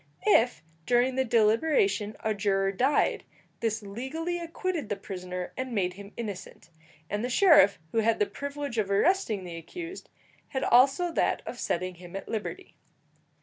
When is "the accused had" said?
9.43-10.63